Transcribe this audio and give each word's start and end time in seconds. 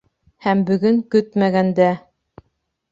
Һәм 0.45 0.63
бөгөн, 0.69 0.97
көтмәгәндә... 1.17 1.91